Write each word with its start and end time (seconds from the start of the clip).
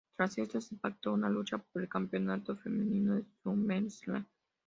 Tras 0.17 0.35
esto, 0.39 0.59
se 0.59 0.77
pactó 0.77 1.13
una 1.13 1.29
lucha 1.29 1.59
por 1.59 1.83
el 1.83 1.87
Campeonato 1.87 2.57
Femenino 2.57 3.17
en 3.17 3.27
SummerSlam. 3.43 4.25